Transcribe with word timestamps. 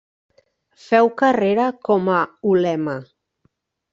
Feu 0.85 1.09
carrera 1.21 1.67
com 1.89 2.11
a 2.21 2.23
ulema. 2.53 2.99